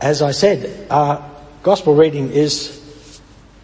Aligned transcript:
As 0.00 0.22
I 0.22 0.30
said, 0.30 0.86
our 0.90 1.28
gospel 1.64 1.96
reading 1.96 2.30
is 2.30 3.20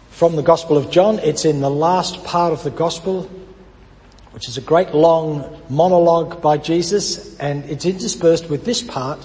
from 0.09 0.35
the 0.35 0.41
Gospel 0.41 0.75
of 0.75 0.91
John. 0.91 1.19
It's 1.19 1.45
in 1.45 1.61
the 1.61 1.69
last 1.69 2.25
part 2.25 2.51
of 2.51 2.61
the 2.61 2.71
gospel, 2.71 3.29
which 4.31 4.49
is 4.49 4.57
a 4.57 4.61
great 4.61 4.93
long 4.93 5.61
monologue 5.69 6.41
by 6.41 6.57
Jesus, 6.57 7.39
and 7.39 7.63
it's 7.69 7.85
interspersed 7.85 8.49
with 8.49 8.65
this 8.65 8.81
part, 8.81 9.23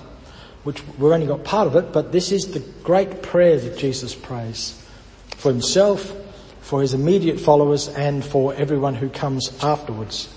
which 0.62 0.86
we've 0.98 1.10
only 1.10 1.26
got 1.26 1.42
part 1.42 1.66
of 1.66 1.74
it, 1.74 1.92
but 1.92 2.12
this 2.12 2.30
is 2.30 2.52
the 2.52 2.60
great 2.84 3.22
prayer 3.22 3.58
that 3.58 3.76
Jesus 3.76 4.14
prays 4.14 4.80
for 5.36 5.50
himself, 5.50 6.14
for 6.60 6.80
his 6.80 6.94
immediate 6.94 7.40
followers, 7.40 7.88
and 7.88 8.24
for 8.24 8.54
everyone 8.54 8.94
who 8.94 9.08
comes 9.08 9.50
afterwards. 9.64 10.32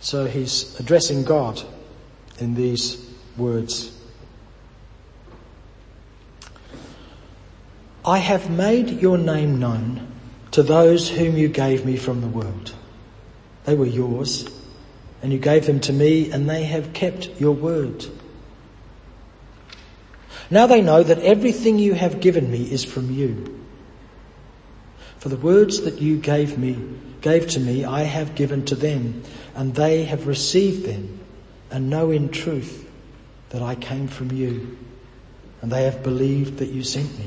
So 0.00 0.26
he's 0.26 0.78
addressing 0.80 1.22
God 1.22 1.62
in 2.40 2.56
these 2.56 3.08
words. 3.36 3.96
I 8.04 8.18
have 8.18 8.50
made 8.50 9.02
your 9.02 9.18
name 9.18 9.58
known 9.58 10.06
to 10.52 10.62
those 10.62 11.08
whom 11.08 11.36
you 11.36 11.48
gave 11.48 11.84
me 11.84 11.96
from 11.96 12.22
the 12.22 12.28
world. 12.28 12.74
They 13.64 13.74
were 13.74 13.86
yours, 13.86 14.48
and 15.22 15.32
you 15.32 15.38
gave 15.38 15.66
them 15.66 15.80
to 15.80 15.92
me, 15.92 16.30
and 16.30 16.48
they 16.48 16.64
have 16.64 16.94
kept 16.94 17.40
your 17.40 17.52
word. 17.52 18.06
Now 20.50 20.66
they 20.66 20.80
know 20.80 21.02
that 21.02 21.18
everything 21.18 21.78
you 21.78 21.94
have 21.94 22.20
given 22.20 22.50
me 22.50 22.62
is 22.62 22.84
from 22.84 23.10
you. 23.10 23.60
For 25.18 25.28
the 25.28 25.36
words 25.36 25.82
that 25.82 26.00
you 26.00 26.16
gave 26.16 26.56
me, 26.56 26.78
gave 27.20 27.48
to 27.48 27.60
me, 27.60 27.84
I 27.84 28.04
have 28.04 28.34
given 28.34 28.64
to 28.66 28.74
them, 28.74 29.22
and 29.54 29.74
they 29.74 30.04
have 30.04 30.26
received 30.26 30.86
them, 30.86 31.20
and 31.70 31.90
know 31.90 32.10
in 32.10 32.30
truth 32.30 32.90
that 33.50 33.60
I 33.60 33.74
came 33.74 34.08
from 34.08 34.32
you, 34.32 34.78
and 35.60 35.70
they 35.70 35.84
have 35.84 36.02
believed 36.02 36.58
that 36.58 36.70
you 36.70 36.82
sent 36.82 37.18
me. 37.18 37.26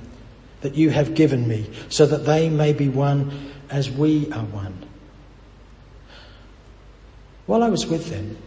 that 0.61 0.75
you 0.75 0.89
have 0.89 1.15
given 1.15 1.47
me, 1.47 1.69
so 1.89 2.05
that 2.05 2.25
they 2.25 2.49
may 2.49 2.73
be 2.73 2.87
one 2.87 3.51
as 3.69 3.89
we 3.89 4.31
are 4.31 4.45
one. 4.45 4.77
While 7.45 7.63
I 7.63 7.69
was 7.69 7.85
with 7.85 8.09
them, 8.09 8.37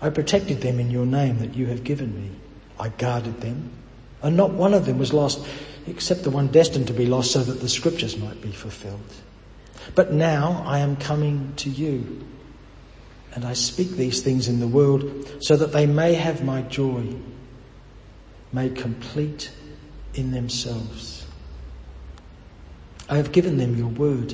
I 0.00 0.10
protected 0.10 0.60
them 0.60 0.78
in 0.78 0.90
your 0.90 1.06
name 1.06 1.38
that 1.38 1.54
you 1.54 1.66
have 1.66 1.84
given 1.84 2.14
me. 2.14 2.30
I 2.78 2.88
guarded 2.88 3.40
them, 3.40 3.70
and 4.22 4.36
not 4.36 4.52
one 4.52 4.74
of 4.74 4.86
them 4.86 4.98
was 4.98 5.12
lost, 5.12 5.46
except 5.86 6.22
the 6.22 6.30
one 6.30 6.48
destined 6.48 6.86
to 6.86 6.92
be 6.92 7.06
lost 7.06 7.32
so 7.32 7.42
that 7.42 7.60
the 7.60 7.68
scriptures 7.68 8.16
might 8.16 8.40
be 8.40 8.52
fulfilled. 8.52 9.12
But 9.94 10.12
now 10.12 10.62
I 10.66 10.78
am 10.78 10.96
coming 10.96 11.52
to 11.56 11.70
you, 11.70 12.26
and 13.34 13.44
I 13.44 13.54
speak 13.54 13.90
these 13.90 14.22
things 14.22 14.48
in 14.48 14.60
the 14.60 14.66
world 14.66 15.28
so 15.40 15.56
that 15.56 15.72
they 15.72 15.86
may 15.86 16.14
have 16.14 16.44
my 16.44 16.62
joy 16.62 17.14
made 18.52 18.76
complete 18.76 19.50
in 20.14 20.32
themselves. 20.32 21.26
I 23.08 23.16
have 23.16 23.32
given 23.32 23.56
them 23.56 23.76
your 23.76 23.88
word, 23.88 24.32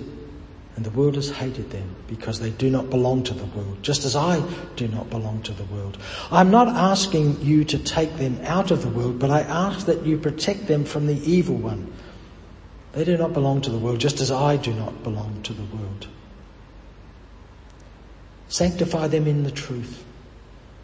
and 0.77 0.84
the 0.84 0.91
world 0.91 1.15
has 1.15 1.31
hated 1.31 1.71
them 1.71 1.97
because 2.06 2.39
they 2.39 2.51
do 2.51 2.69
not 2.69 2.91
belong 2.91 3.23
to 3.25 3.34
the 3.34 3.47
world, 3.47 3.78
just 3.83 4.05
as 4.05 4.15
I 4.15 4.47
do 4.77 4.87
not 4.89 5.09
belong 5.09 5.43
to 5.43 5.53
the 5.53 5.65
world. 5.65 5.97
I'm 6.31 6.51
not 6.51 6.69
asking 6.69 7.41
you 7.41 7.65
to 7.65 7.78
take 7.78 8.17
them 8.17 8.39
out 8.45 8.71
of 8.71 8.83
the 8.83 8.89
world, 8.89 9.19
but 9.19 9.31
I 9.31 9.41
ask 9.41 9.87
that 9.87 10.05
you 10.05 10.19
protect 10.19 10.67
them 10.67 10.84
from 10.84 11.06
the 11.06 11.19
evil 11.31 11.56
one. 11.56 11.91
They 12.93 13.05
do 13.05 13.17
not 13.17 13.33
belong 13.33 13.62
to 13.62 13.71
the 13.71 13.78
world, 13.78 13.99
just 13.99 14.21
as 14.21 14.31
I 14.31 14.56
do 14.56 14.75
not 14.75 15.03
belong 15.03 15.41
to 15.45 15.55
the 15.55 15.65
world. 15.77 16.09
Sanctify 18.49 19.09
them 19.09 19.27
in 19.27 19.43
the 19.43 19.51
truth. 19.51 20.05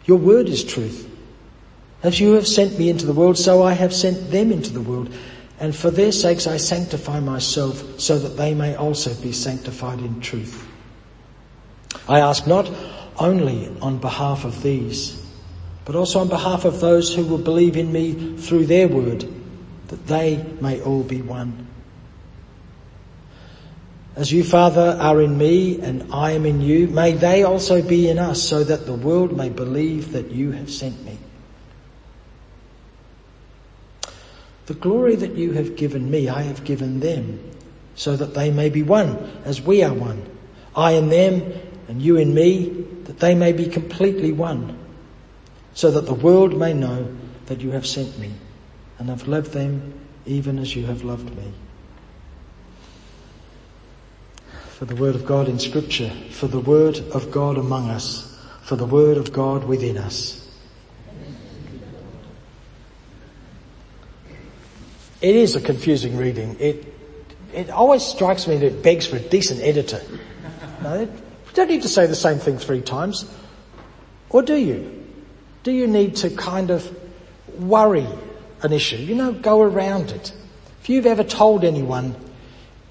Your 0.05 0.17
word 0.17 0.49
is 0.49 0.63
truth. 0.63 1.09
As 2.03 2.19
you 2.19 2.33
have 2.33 2.47
sent 2.47 2.77
me 2.77 2.89
into 2.89 3.05
the 3.05 3.13
world, 3.13 3.37
so 3.37 3.63
I 3.63 3.71
have 3.71 3.93
sent 3.93 4.29
them 4.29 4.51
into 4.51 4.73
the 4.73 4.81
world. 4.81 5.09
And 5.59 5.73
for 5.73 5.89
their 5.89 6.11
sakes 6.11 6.47
I 6.47 6.57
sanctify 6.57 7.21
myself, 7.21 7.99
so 7.99 8.19
that 8.19 8.35
they 8.35 8.53
may 8.53 8.75
also 8.75 9.13
be 9.21 9.31
sanctified 9.31 9.99
in 9.99 10.19
truth. 10.19 10.67
I 12.09 12.19
ask 12.19 12.45
not 12.45 12.69
only 13.17 13.71
on 13.81 13.99
behalf 13.99 14.43
of 14.43 14.61
these, 14.61 15.25
but 15.85 15.95
also 15.95 16.19
on 16.19 16.27
behalf 16.27 16.65
of 16.65 16.81
those 16.81 17.13
who 17.13 17.23
will 17.25 17.37
believe 17.37 17.77
in 17.77 17.91
me 17.91 18.35
through 18.37 18.65
their 18.65 18.89
word, 18.89 19.25
that 19.87 20.07
they 20.07 20.43
may 20.59 20.81
all 20.81 21.03
be 21.03 21.21
one. 21.21 21.67
As 24.15 24.31
you, 24.31 24.43
Father, 24.43 24.97
are 24.99 25.21
in 25.21 25.37
me 25.37 25.79
and 25.81 26.13
I 26.13 26.31
am 26.31 26.45
in 26.45 26.61
you, 26.61 26.87
may 26.87 27.13
they 27.13 27.43
also 27.43 27.81
be 27.81 28.09
in 28.09 28.19
us, 28.19 28.41
so 28.41 28.63
that 28.63 28.85
the 28.85 28.93
world 28.93 29.35
may 29.35 29.49
believe 29.49 30.11
that 30.11 30.31
you 30.31 30.51
have 30.51 30.69
sent 30.69 31.03
me. 31.05 31.17
The 34.65 34.73
glory 34.73 35.15
that 35.17 35.35
you 35.35 35.51
have 35.53 35.75
given 35.75 36.09
me, 36.09 36.29
I 36.29 36.43
have 36.43 36.63
given 36.63 36.99
them, 36.99 37.51
so 37.95 38.15
that 38.15 38.33
they 38.33 38.49
may 38.49 38.69
be 38.69 38.83
one, 38.83 39.17
as 39.43 39.61
we 39.61 39.83
are 39.83 39.93
one. 39.93 40.25
I 40.75 40.93
in 40.93 41.09
them, 41.09 41.53
and 41.87 42.01
you 42.01 42.17
in 42.17 42.33
me, 42.33 42.85
that 43.03 43.19
they 43.19 43.35
may 43.35 43.51
be 43.51 43.67
completely 43.67 44.31
one, 44.31 44.79
so 45.73 45.91
that 45.91 46.05
the 46.05 46.13
world 46.13 46.57
may 46.57 46.73
know 46.73 47.13
that 47.47 47.61
you 47.61 47.71
have 47.71 47.85
sent 47.85 48.17
me, 48.17 48.31
and 48.99 49.09
have 49.09 49.27
loved 49.27 49.51
them 49.51 49.99
even 50.25 50.59
as 50.59 50.75
you 50.75 50.85
have 50.85 51.03
loved 51.03 51.35
me. 51.35 51.51
For 54.77 54.85
the 54.85 54.95
word 54.95 55.15
of 55.15 55.25
God 55.25 55.47
in 55.47 55.59
scripture, 55.59 56.09
for 56.31 56.47
the 56.47 56.59
word 56.59 56.99
of 57.13 57.31
God 57.31 57.57
among 57.57 57.89
us, 57.89 58.39
for 58.61 58.75
the 58.75 58.85
word 58.85 59.17
of 59.17 59.33
God 59.33 59.65
within 59.65 59.97
us. 59.97 60.42
It 65.23 65.37
is 65.37 65.55
a 65.55 65.61
confusing 65.61 66.17
reading. 66.17 66.57
It, 66.59 66.93
it 67.53 67.69
always 67.69 68.03
strikes 68.03 68.45
me 68.45 68.57
that 68.57 68.65
it 68.65 68.83
begs 68.83 69.07
for 69.07 69.15
a 69.15 69.21
decent 69.21 69.61
editor. 69.61 70.01
No, 70.83 70.99
you 70.99 71.09
don't 71.53 71.69
need 71.69 71.83
to 71.83 71.87
say 71.87 72.07
the 72.07 72.15
same 72.15 72.39
thing 72.39 72.57
three 72.57 72.81
times. 72.81 73.33
Or 74.29 74.41
do 74.41 74.57
you? 74.57 75.05
Do 75.63 75.71
you 75.71 75.87
need 75.87 76.17
to 76.17 76.29
kind 76.29 76.71
of 76.71 76.93
worry 77.57 78.05
an 78.63 78.73
issue? 78.73 78.97
You 78.97 79.15
know, 79.15 79.31
go 79.31 79.61
around 79.61 80.11
it. 80.11 80.33
If 80.81 80.89
you've 80.89 81.05
ever 81.05 81.23
told 81.23 81.63
anyone 81.63 82.17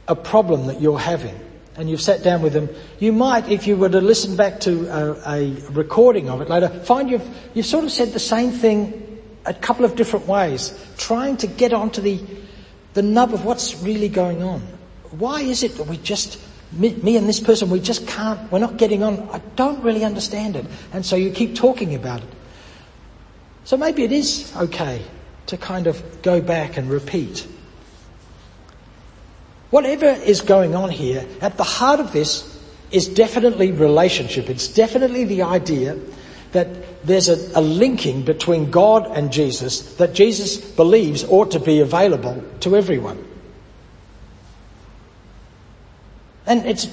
a 0.09 0.17
problem 0.17 0.69
that 0.69 0.81
you're 0.81 0.99
having 0.99 1.39
and 1.77 1.91
you've 1.91 2.01
sat 2.01 2.23
down 2.23 2.41
with 2.41 2.55
them, 2.55 2.71
you 2.99 3.13
might, 3.13 3.51
if 3.51 3.67
you 3.67 3.77
were 3.77 3.91
to 3.91 4.01
listen 4.01 4.37
back 4.37 4.61
to 4.61 4.87
a, 4.89 5.35
a 5.35 5.55
recording 5.73 6.31
of 6.31 6.41
it 6.41 6.49
later, 6.49 6.71
find 6.71 7.11
you've, 7.11 7.29
you've 7.53 7.67
sort 7.67 7.85
of 7.85 7.93
said 7.93 8.15
the 8.15 8.19
same 8.19 8.53
thing 8.53 9.02
a 9.45 9.55
couple 9.55 9.85
of 9.85 9.97
different 9.97 10.27
ways, 10.27 10.73
trying 10.99 11.37
to 11.39 11.47
get 11.47 11.73
onto 11.73 12.01
the, 12.01 12.21
the 12.95 13.03
nub 13.03 13.35
of 13.35 13.45
what's 13.45 13.83
really 13.83 14.09
going 14.09 14.43
on. 14.43 14.61
Why 15.11 15.41
is 15.43 15.63
it 15.63 15.77
that 15.77 15.87
we 15.87 15.97
just, 15.99 16.41
me, 16.73 16.95
me, 16.95 17.17
and 17.17 17.29
this 17.29 17.41
person, 17.41 17.69
we 17.71 17.81
just 17.81 18.07
can't, 18.07 18.51
we're 18.53 18.61
not 18.61 18.77
getting 18.77 19.03
on? 19.03 19.29
I 19.31 19.41
don't 19.57 19.83
really 19.83 20.05
understand 20.05 20.57
it. 20.57 20.67
And 20.93 21.05
so 21.05 21.17
you 21.17 21.31
keep 21.31 21.55
talking 21.55 21.95
about 21.95 22.23
it. 22.23 22.29
So 23.65 23.77
maybe 23.77 24.05
it 24.05 24.13
is 24.13 24.53
okay 24.57 25.03
to 25.47 25.57
kind 25.57 25.87
of 25.87 26.23
go 26.23 26.41
back 26.41 26.77
and 26.77 26.89
repeat. 26.89 27.47
Whatever 29.71 30.07
is 30.07 30.41
going 30.41 30.75
on 30.75 30.91
here, 30.91 31.27
at 31.41 31.57
the 31.57 31.65
heart 31.65 32.01
of 32.01 32.13
this 32.13 32.49
is 32.91 33.09
definitely 33.09 33.73
relationship. 33.73 34.51
It's 34.51 34.69
definitely 34.69 35.25
the 35.25 35.43
idea 35.43 35.99
that 36.53 36.69
there's 37.05 37.29
a, 37.29 37.59
a, 37.59 37.61
linking 37.61 38.25
between 38.25 38.71
God 38.71 39.07
and 39.07 39.33
Jesus 39.33 39.97
that 39.97 40.15
Jesus 40.15 40.57
believes 40.57 41.25
ought 41.25 41.53
to 41.53 41.61
be 41.61 41.81
available 41.81 42.45
to 42.61 42.77
everyone. 42.77 43.29
And 46.47 46.67
it's 46.67 46.87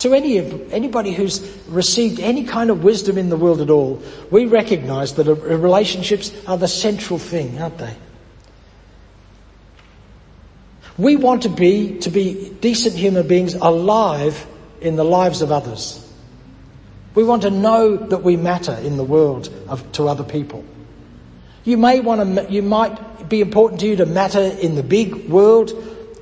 to 0.00 0.14
any 0.14 0.38
of, 0.38 0.72
anybody 0.72 1.12
who's 1.12 1.40
received 1.68 2.20
any 2.20 2.44
kind 2.44 2.70
of 2.70 2.82
wisdom 2.82 3.18
in 3.18 3.28
the 3.28 3.36
world 3.36 3.60
at 3.60 3.70
all, 3.70 4.02
we 4.30 4.46
recognize 4.46 5.14
that 5.14 5.26
relationships 5.26 6.32
are 6.46 6.56
the 6.56 6.68
central 6.68 7.18
thing, 7.18 7.60
aren't 7.60 7.78
they? 7.78 7.94
We 10.96 11.16
want 11.16 11.42
to 11.42 11.48
be, 11.50 11.98
to 12.00 12.10
be 12.10 12.50
decent 12.60 12.96
human 12.96 13.26
beings 13.26 13.54
alive 13.54 14.46
in 14.80 14.96
the 14.96 15.04
lives 15.04 15.42
of 15.42 15.52
others. 15.52 16.09
We 17.14 17.24
want 17.24 17.42
to 17.42 17.50
know 17.50 17.96
that 17.96 18.22
we 18.22 18.36
matter 18.36 18.74
in 18.74 18.96
the 18.96 19.04
world 19.04 19.52
of, 19.68 19.90
to 19.92 20.08
other 20.08 20.24
people. 20.24 20.64
You 21.64 21.76
may 21.76 22.00
want 22.00 22.36
to, 22.36 22.52
you 22.52 22.62
might 22.62 23.28
be 23.28 23.40
important 23.40 23.80
to 23.80 23.86
you 23.86 23.96
to 23.96 24.06
matter 24.06 24.40
in 24.40 24.74
the 24.76 24.82
big 24.82 25.28
world, 25.28 25.72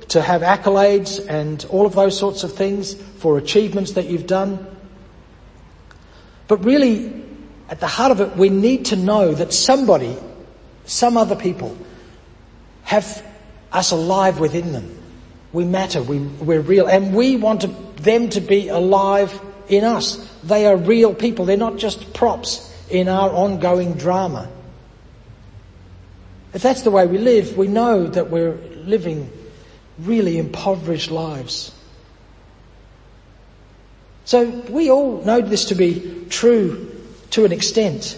to 0.09 0.21
have 0.21 0.41
accolades 0.41 1.25
and 1.27 1.63
all 1.69 1.85
of 1.85 1.93
those 1.93 2.17
sorts 2.17 2.43
of 2.43 2.53
things 2.53 2.95
for 2.95 3.37
achievements 3.37 3.93
that 3.93 4.07
you've 4.07 4.27
done. 4.27 4.65
But 6.47 6.65
really, 6.65 7.23
at 7.69 7.79
the 7.79 7.87
heart 7.87 8.11
of 8.11 8.21
it, 8.21 8.35
we 8.35 8.49
need 8.49 8.85
to 8.85 8.95
know 8.95 9.33
that 9.33 9.53
somebody, 9.53 10.17
some 10.85 11.15
other 11.15 11.35
people, 11.35 11.77
have 12.83 13.23
us 13.71 13.91
alive 13.91 14.39
within 14.39 14.71
them. 14.71 14.97
We 15.53 15.65
matter, 15.65 16.01
we, 16.01 16.17
we're 16.19 16.61
real, 16.61 16.87
and 16.87 17.13
we 17.13 17.35
want 17.35 17.61
to, 17.61 17.67
them 18.01 18.29
to 18.29 18.41
be 18.41 18.69
alive 18.69 19.39
in 19.69 19.83
us. 19.83 20.17
They 20.43 20.65
are 20.65 20.75
real 20.75 21.13
people, 21.13 21.45
they're 21.45 21.57
not 21.57 21.77
just 21.77 22.13
props 22.13 22.65
in 22.89 23.07
our 23.07 23.29
ongoing 23.29 23.93
drama. 23.93 24.49
If 26.53 26.63
that's 26.63 26.81
the 26.81 26.91
way 26.91 27.05
we 27.05 27.19
live, 27.19 27.57
we 27.57 27.67
know 27.67 28.07
that 28.07 28.31
we're 28.31 28.55
living 28.83 29.31
really 29.99 30.37
impoverished 30.37 31.11
lives. 31.11 31.71
So 34.25 34.45
we 34.69 34.89
all 34.89 35.23
know 35.23 35.41
this 35.41 35.65
to 35.65 35.75
be 35.75 36.25
true 36.29 36.91
to 37.31 37.45
an 37.45 37.51
extent. 37.51 38.17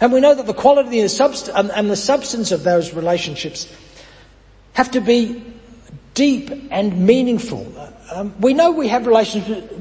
And 0.00 0.12
we 0.12 0.20
know 0.20 0.34
that 0.34 0.46
the 0.46 0.54
quality 0.54 0.98
and 1.00 1.08
the 1.08 1.96
substance 1.96 2.52
of 2.52 2.64
those 2.64 2.94
relationships 2.94 3.72
have 4.72 4.90
to 4.92 5.00
be 5.00 5.44
deep 6.14 6.50
and 6.70 7.06
meaningful. 7.06 7.72
Um, 8.10 8.34
we 8.40 8.54
know 8.54 8.72
we 8.72 8.88
have 8.88 9.06
relationships 9.06 9.72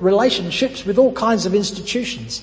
with 0.00 0.98
all 0.98 1.12
kinds 1.12 1.46
of 1.46 1.54
institutions. 1.54 2.42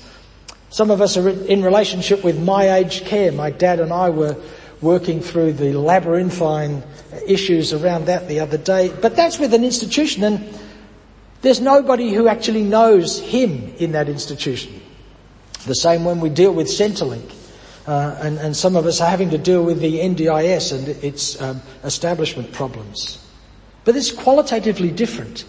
Some 0.69 0.91
of 0.91 1.01
us 1.01 1.15
are 1.17 1.29
in 1.29 1.63
relationship 1.63 2.23
with 2.23 2.41
my 2.41 2.75
aged 2.75 3.05
care. 3.05 3.31
My 3.31 3.49
dad 3.49 3.79
and 3.79 3.93
I 3.93 4.09
were 4.09 4.35
working 4.81 5.21
through 5.21 5.53
the 5.53 5.73
labyrinthine 5.73 6.83
issues 7.25 7.73
around 7.73 8.05
that 8.05 8.27
the 8.27 8.39
other 8.41 8.57
day. 8.57 8.93
But 9.01 9.15
that's 9.15 9.39
with 9.39 9.53
an 9.53 9.63
institution 9.63 10.23
and 10.23 10.59
there's 11.41 11.61
nobody 11.61 12.11
who 12.11 12.27
actually 12.27 12.63
knows 12.63 13.19
him 13.19 13.73
in 13.77 13.91
that 13.91 14.09
institution. 14.09 14.81
The 15.67 15.75
same 15.75 16.03
when 16.03 16.19
we 16.19 16.29
deal 16.29 16.51
with 16.51 16.67
Centrelink. 16.67 17.33
Uh, 17.87 18.17
and, 18.19 18.39
and, 18.39 18.57
some 18.57 18.75
of 18.75 18.87
us 18.87 18.99
are 18.99 19.07
having 19.07 19.29
to 19.29 19.37
deal 19.37 19.63
with 19.63 19.79
the 19.79 19.99
NDIS 19.99 20.73
and 20.73 20.87
its 21.03 21.39
um, 21.39 21.61
establishment 21.83 22.51
problems. 22.51 23.23
But 23.83 23.95
it's 23.95 24.11
qualitatively 24.11 24.89
different. 24.89 25.45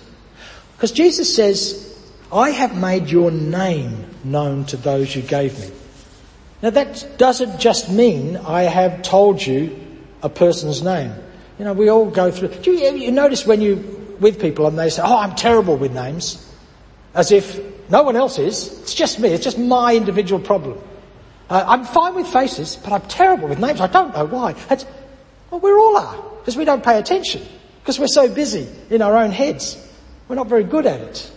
Because 0.77 0.93
Jesus 0.93 1.35
says, 1.35 1.96
I 2.33 2.51
have 2.51 2.77
made 2.77 3.09
your 3.09 3.31
name 3.31 4.07
known 4.25 4.65
to 4.67 4.77
those 4.77 5.15
you 5.15 5.23
gave 5.23 5.59
me. 5.59 5.71
Now 6.63 6.71
that 6.71 7.19
doesn't 7.19 7.61
just 7.61 7.91
mean 7.91 8.37
I 8.37 8.63
have 8.63 9.03
told 9.03 9.45
you 9.45 9.79
a 10.23 10.29
person's 10.29 10.83
name. 10.83 11.13
You 11.59 11.65
know, 11.65 11.73
we 11.73 11.89
all 11.89 12.11
go 12.11 12.31
through, 12.31 12.49
do 12.49 12.73
you, 12.73 12.97
you 12.97 13.13
notice 13.13 13.47
when 13.47 13.61
you 13.61 13.97
with 14.21 14.41
people 14.41 14.67
and 14.67 14.79
they 14.79 14.91
say, 14.91 15.03
oh, 15.05 15.19
I'm 15.19 15.35
terrible 15.35 15.77
with 15.77 15.93
names. 15.93 16.43
As 17.15 17.33
if 17.33 17.61
no 17.89 18.03
one 18.03 18.17
else 18.17 18.39
is. 18.39 18.81
It's 18.83 18.95
just 18.95 19.21
me. 19.21 19.29
It's 19.31 19.45
just 19.45 19.59
my 19.59 19.95
individual 19.95 20.41
problem. 20.41 20.79
Uh, 21.49 21.65
I'm 21.67 21.85
fine 21.85 22.15
with 22.15 22.27
faces, 22.27 22.77
but 22.77 22.93
I'm 22.93 23.03
terrible 23.03 23.49
with 23.49 23.59
names. 23.59 23.81
I 23.81 23.87
don't 23.87 24.15
know 24.15 24.27
why. 24.27 24.55
It's, 24.71 24.85
well, 25.51 25.61
we 25.61 25.71
all 25.71 25.97
are, 25.97 26.23
because 26.41 26.57
we 26.57 26.65
don't 26.65 26.83
pay 26.83 26.99
attention, 26.99 27.47
because 27.81 28.01
we're 28.01 28.09
so 28.09 28.29
busy 28.29 28.67
in 28.91 29.01
our 29.01 29.17
own 29.17 29.31
heads. 29.31 29.77
We're 30.27 30.35
not 30.35 30.49
very 30.49 30.65
good 30.65 30.87
at 30.87 31.01
it. 31.01 31.33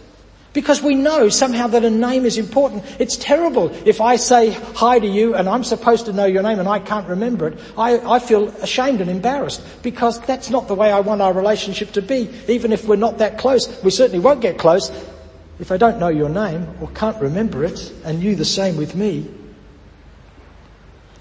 Because 0.52 0.82
we 0.82 0.96
know 0.96 1.30
somehow 1.30 1.68
that 1.68 1.86
a 1.86 1.92
name 1.92 2.26
is 2.26 2.40
important. 2.40 2.84
It's 2.98 3.18
terrible 3.18 3.70
if 3.86 4.02
I 4.02 4.16
say 4.16 4.50
hi 4.52 4.98
to 4.98 5.06
you 5.06 5.36
and 5.36 5.48
I'm 5.48 5.64
supposed 5.64 6.06
to 6.06 6.14
know 6.14 6.26
your 6.26 6.42
name 6.42 6.60
and 6.60 6.68
I 6.68 6.80
can't 6.80 7.08
remember 7.08 7.50
it. 7.50 7.60
I, 7.78 8.00
I 8.00 8.20
feel 8.20 8.48
ashamed 8.48 9.00
and 9.00 9.12
embarrassed 9.12 9.62
because 9.84 10.20
that's 10.22 10.50
not 10.50 10.68
the 10.68 10.74
way 10.74 10.92
I 10.92 11.02
want 11.02 11.22
our 11.22 11.34
relationship 11.34 11.92
to 11.94 12.02
be. 12.02 12.30
Even 12.48 12.72
if 12.72 12.88
we're 12.88 12.96
not 12.96 13.20
that 13.20 13.38
close, 13.38 13.68
we 13.84 13.92
certainly 13.92 14.20
won't 14.20 14.42
get 14.42 14.58
close 14.58 14.90
if 15.60 15.72
I 15.72 15.78
don't 15.78 16.00
know 16.00 16.08
your 16.08 16.30
name 16.30 16.68
or 16.82 16.90
can't 16.90 17.22
remember 17.22 17.64
it 17.64 17.94
and 18.04 18.24
you 18.24 18.36
the 18.36 18.46
same 18.46 18.76
with 18.76 18.96
me. 18.96 19.30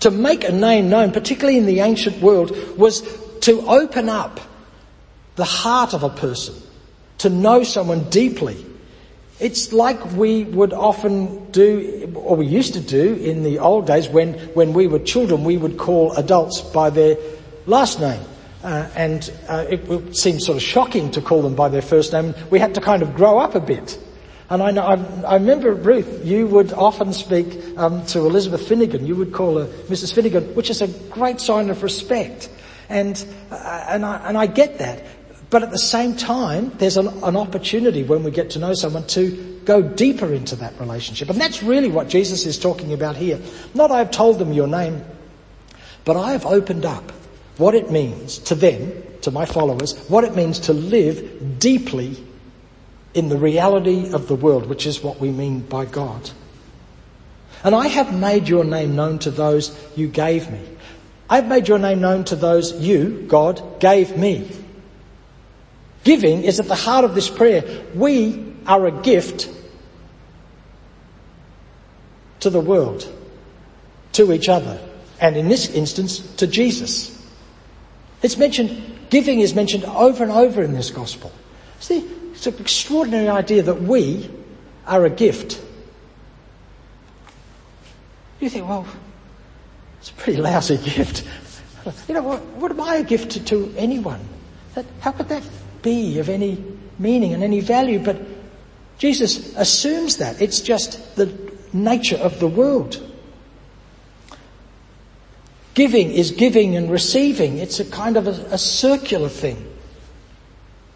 To 0.01 0.11
make 0.11 0.45
a 0.45 0.53
name 0.53 0.89
known, 0.89 1.13
particularly 1.13 1.59
in 1.59 1.67
the 1.67 1.81
ancient 1.81 2.23
world, 2.23 2.57
was 2.79 3.03
to 3.41 3.61
open 3.69 4.09
up 4.09 4.41
the 5.37 5.45
heart 5.45 5.93
of 5.93 6.03
a 6.03 6.09
person, 6.09 6.55
to 7.19 7.29
know 7.29 7.63
someone 7.63 8.09
deeply 8.09 8.65
it's 9.41 9.73
like 9.73 10.05
we 10.13 10.45
would 10.45 10.73
often 10.73 11.51
do, 11.53 12.13
or 12.17 12.37
we 12.37 12.47
used 12.47 12.75
to 12.75 12.81
do 12.81 13.15
in 13.15 13.45
the 13.45 13.61
old 13.61 13.87
days 13.87 14.09
when, 14.09 14.35
when 14.55 14.73
we 14.73 14.87
were 14.87 14.99
children, 14.99 15.45
we 15.45 15.57
would 15.57 15.79
call 15.79 16.13
adults 16.13 16.61
by 16.61 16.91
their 16.91 17.17
last 17.67 18.01
name. 18.01 18.21
Uh, 18.65 18.89
and 18.97 19.33
uh, 19.49 19.65
it, 19.71 19.89
it 19.89 20.17
seemed 20.17 20.43
sort 20.43 20.57
of 20.57 20.63
shocking 20.63 21.13
to 21.13 21.21
call 21.21 21.43
them 21.43 21.55
by 21.55 21.69
their 21.69 21.83
first 21.83 22.13
name. 22.13 22.35
We 22.51 22.59
had 22.59 22.75
to 22.75 22.81
kind 22.81 23.03
of 23.03 23.15
grow 23.15 23.39
up 23.39 23.55
a 23.55 23.61
bit. 23.61 23.97
And 24.51 24.63
I, 24.63 24.71
know, 24.73 24.83
I, 24.83 24.95
I 25.23 25.35
remember, 25.35 25.73
Ruth, 25.73 26.25
you 26.25 26.47
would 26.49 26.73
often 26.73 27.13
speak 27.13 27.47
um, 27.77 28.05
to 28.07 28.21
Elizabeth 28.21 28.67
Finnegan. 28.67 29.07
You 29.07 29.15
would 29.17 29.33
call 29.33 29.59
her 29.59 29.67
Mrs. 29.87 30.13
Finnegan, 30.13 30.55
which 30.57 30.71
is 30.71 30.83
a 30.83 30.89
great 31.11 31.41
sign 31.41 31.71
of 31.71 31.83
respect. 31.83 32.49
And, 32.89 33.25
uh, 33.51 33.85
and, 33.89 34.05
I, 34.05 34.17
and 34.27 34.39
I 34.39 34.47
get 34.47 34.79
that. 34.79 35.05
But 35.51 35.63
at 35.63 35.71
the 35.71 35.79
same 35.79 36.15
time, 36.15 36.73
there's 36.77 36.97
an, 36.97 37.09
an, 37.23 37.37
opportunity 37.37 38.03
when 38.03 38.23
we 38.23 38.31
get 38.31 38.51
to 38.51 38.59
know 38.59 38.75
someone 38.75 39.07
to 39.09 39.61
go 39.65 39.81
deeper 39.81 40.33
into 40.33 40.57
that 40.57 40.79
relationship. 40.79 41.31
And 41.31 41.41
that's 41.41 41.63
really 41.63 41.89
what 41.89 42.09
Jesus 42.09 42.45
is 42.45 42.59
talking 42.59 42.93
about 42.93 43.17
here. 43.17 43.41
Not 43.75 43.91
I've 43.91 44.11
told 44.11 44.39
them 44.39 44.53
your 44.53 44.67
name, 44.67 45.03
but 46.05 46.17
I 46.17 46.33
have 46.33 46.45
opened 46.45 46.85
up 46.85 47.13
what 47.57 47.75
it 47.75 47.91
means 47.91 48.39
to 48.39 48.55
them, 48.55 48.93
to 49.23 49.31
my 49.31 49.47
followers, 49.47 49.97
what 50.09 50.25
it 50.25 50.37
means 50.37 50.61
to 50.61 50.75
live 50.75 51.59
deeply 51.59 52.23
in 53.15 53.31
the 53.31 53.39
reality 53.39 54.13
of 54.13 54.29
the 54.29 54.35
world, 54.35 54.67
which 54.67 54.87
is 54.87 55.03
what 55.03 55.19
we 55.19 55.31
mean 55.31 55.61
by 55.61 55.87
God. 55.87 56.31
And 57.65 57.75
I 57.75 57.89
have 57.89 58.15
made 58.15 58.49
your 58.49 58.65
name 58.65 58.95
known 58.95 59.19
to 59.21 59.31
those 59.31 59.77
you 59.97 60.09
gave 60.09 60.51
me. 60.51 60.61
I've 61.29 61.49
made 61.49 61.69
your 61.69 61.79
name 61.79 62.01
known 62.01 62.25
to 62.25 62.37
those 62.37 62.73
you, 62.73 63.25
God, 63.29 63.81
gave 63.81 64.17
me. 64.17 64.51
Giving 66.09 66.45
is 66.45 66.59
at 66.59 66.65
the 66.65 66.75
heart 66.75 67.05
of 67.05 67.15
this 67.15 67.29
prayer. 67.29 67.85
We 67.95 68.55
are 68.67 68.87
a 68.87 68.91
gift 68.91 69.47
to 72.41 72.49
the 72.49 72.61
world, 72.61 73.07
to 74.13 74.33
each 74.33 74.49
other, 74.49 74.81
and 75.21 75.37
in 75.37 75.51
this 75.51 75.69
instance, 75.69 76.21
to 76.37 76.47
Jesus. 76.47 77.15
It's 78.23 78.39
mentioned, 78.39 79.01
giving 79.11 79.41
is 79.41 79.55
mentioned 79.55 79.85
over 79.85 80.23
and 80.23 80.33
over 80.33 80.63
in 80.63 80.73
this 80.73 80.89
gospel. 80.89 81.31
See, 81.79 81.99
it's 82.33 82.47
an 82.47 82.55
extraordinary 82.59 83.29
idea 83.29 83.65
that 83.65 83.83
we 83.83 84.31
are 84.87 85.05
a 85.05 85.11
gift. 85.11 85.63
You 88.41 88.49
think, 88.49 88.67
well, 88.67 88.87
it's 90.01 90.09
a 90.09 90.15
pretty 90.15 90.41
lousy 90.41 90.79
gift. 90.83 91.25
You 92.09 92.15
know, 92.15 92.23
what, 92.23 92.43
what 92.57 92.71
am 92.71 92.81
I 92.81 92.95
a 92.95 93.05
gift 93.05 93.33
to, 93.33 93.45
to 93.45 93.75
anyone? 93.77 94.21
That, 94.75 94.87
how 95.01 95.13
could 95.13 95.29
that 95.29 95.43
be 95.89 96.19
of 96.19 96.29
any 96.29 96.53
meaning 96.99 97.35
and 97.35 97.43
any 97.43 97.61
value, 97.61 97.99
but 97.99 98.17
Jesus 98.99 99.55
assumes 99.57 100.19
that. 100.19 100.43
It's 100.43 100.61
just 100.61 101.17
the 101.17 101.27
nature 101.73 102.17
of 102.17 102.41
the 102.41 102.49
world. 102.49 103.05
Giving 105.75 106.11
is 106.11 106.33
giving 106.33 106.77
and 106.77 106.91
receiving. 106.91 107.59
It's 107.59 107.79
a 107.81 107.85
kind 107.85 108.17
of 108.17 108.27
a, 108.27 108.37
a 108.55 108.59
circular 108.59 109.29
thing. 109.29 109.59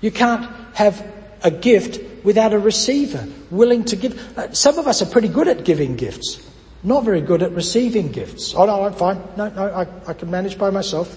You 0.00 0.10
can't 0.10 0.50
have 0.74 0.98
a 1.44 1.50
gift 1.50 2.00
without 2.24 2.52
a 2.52 2.58
receiver 2.58 3.26
willing 3.50 3.84
to 3.84 3.96
give. 3.96 4.18
Uh, 4.36 4.52
some 4.52 4.78
of 4.78 4.86
us 4.86 5.02
are 5.02 5.06
pretty 5.06 5.28
good 5.28 5.46
at 5.46 5.64
giving 5.64 5.94
gifts, 5.94 6.42
not 6.82 7.04
very 7.04 7.20
good 7.20 7.42
at 7.42 7.52
receiving 7.52 8.10
gifts. 8.10 8.54
Oh 8.54 8.66
no, 8.66 8.82
I'm 8.84 8.94
fine. 8.94 9.22
No, 9.36 9.48
no, 9.48 9.62
I, 9.70 9.86
I 10.10 10.14
can 10.14 10.30
manage 10.30 10.58
by 10.58 10.70
myself. 10.70 11.16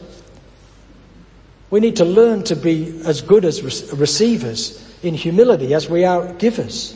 We 1.75 1.81
need 1.81 1.97
to 1.97 2.05
learn 2.05 2.43
to 2.43 2.55
be 2.55 3.01
as 3.03 3.19
good 3.19 3.43
as 3.43 3.61
receivers 3.91 4.81
in 5.03 5.13
humility 5.13 5.73
as 5.73 5.89
we 5.89 6.05
are 6.05 6.31
givers. 6.35 6.95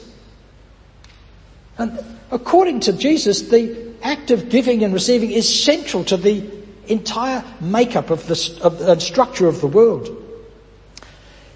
And 1.78 2.00
according 2.32 2.80
to 2.88 2.94
Jesus, 2.94 3.42
the 3.42 3.92
act 4.02 4.32
of 4.32 4.48
giving 4.48 4.86
and 4.86 4.94
receiving 4.94 5.32
is 5.32 5.64
central 5.66 6.06
to 6.06 6.16
the 6.16 6.50
entire 6.88 7.44
makeup 7.60 8.10
of 8.10 8.26
the, 8.28 8.60
of 8.62 9.04
structure 9.04 9.50
of 9.50 9.60
the 9.60 9.68
world. 9.68 10.16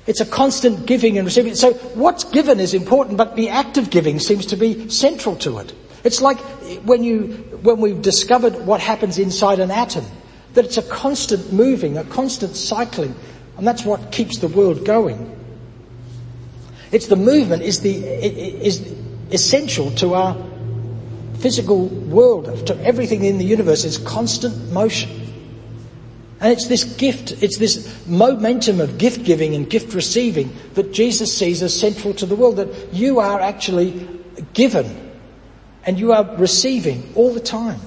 It's 0.06 0.20
a 0.20 0.26
constant 0.26 0.86
giving 0.86 1.18
and 1.18 1.26
receiving. 1.26 1.56
So 1.56 1.76
what's 1.96 2.26
given 2.26 2.60
is 2.60 2.74
important, 2.74 3.18
but 3.18 3.38
the 3.38 3.52
act 3.52 3.78
of 3.78 3.90
giving 3.90 4.20
seems 4.20 4.48
to 4.48 4.58
be 4.58 4.90
central 4.90 5.38
to 5.38 5.60
it. 5.60 5.72
It's 6.04 6.20
like 6.20 6.42
when 6.84 7.06
you, 7.06 7.28
when 7.62 7.78
we've 7.78 8.02
discovered 8.02 8.66
what 8.66 8.82
happens 8.82 9.18
inside 9.18 9.60
an 9.60 9.72
atom. 9.72 10.04
That 10.54 10.66
it's 10.66 10.78
a 10.78 10.84
constant 10.84 11.52
moving, 11.52 11.98
a 11.98 12.04
constant 12.04 12.56
cycling, 12.56 13.16
and 13.58 13.68
that's 13.68 13.84
what 13.84 14.12
keeps 14.12 14.38
the 14.38 14.48
world 14.48 14.86
going. 14.86 15.30
It's 16.92 17.08
the 17.08 17.16
movement 17.16 17.64
is 17.64 17.82
the 17.82 17.96
is 17.96 18.94
essential 19.32 19.90
to 19.96 20.14
our 20.14 20.38
physical 21.40 21.88
world, 21.88 22.68
to 22.68 22.80
everything 22.86 23.26
in 23.26 23.38
the 23.38 23.46
universe 23.46 23.84
is 23.84 23.98
constant 23.98 24.72
motion. 24.72 25.10
And 26.40 26.52
it's 26.52 26.68
this 26.68 26.84
gift, 26.84 27.42
it's 27.42 27.58
this 27.58 28.06
momentum 28.06 28.82
of 28.82 28.98
gift 28.98 29.24
giving 29.24 29.56
and 29.56 29.70
gift 29.70 29.94
receiving 29.94 30.54
that 30.74 30.94
Jesus 30.94 31.36
sees 31.36 31.64
as 31.64 31.78
central 31.78 32.14
to 32.16 32.26
the 32.26 32.36
world, 32.36 32.58
that 32.58 32.94
you 32.94 33.20
are 33.20 33.40
actually 33.40 34.08
given 34.54 35.14
and 35.86 36.00
you 36.00 36.12
are 36.12 36.36
receiving 36.38 37.12
all 37.16 37.34
the 37.34 37.40
time. 37.40 37.80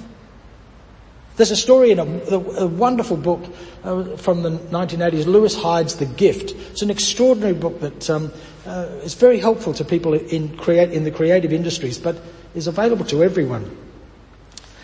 There's 1.36 1.50
a 1.50 1.56
story 1.56 1.90
in 1.90 1.98
a, 1.98 2.04
a 2.04 2.66
wonderful 2.66 3.18
book 3.18 3.44
uh, 3.84 4.16
from 4.16 4.42
the 4.42 4.50
1980s, 4.50 5.26
Lewis 5.26 5.54
Hyde's 5.54 5.96
The 5.96 6.06
Gift. 6.06 6.52
It's 6.52 6.80
an 6.82 6.90
extraordinary 6.90 7.52
book 7.52 7.80
that 7.80 8.08
um, 8.08 8.32
uh, 8.66 8.88
is 9.02 9.14
very 9.14 9.38
helpful 9.38 9.74
to 9.74 9.84
people 9.84 10.14
in, 10.14 10.56
create, 10.56 10.92
in 10.92 11.04
the 11.04 11.10
creative 11.10 11.52
industries, 11.52 11.98
but 11.98 12.16
is 12.54 12.66
available 12.66 13.04
to 13.06 13.22
everyone. 13.22 13.76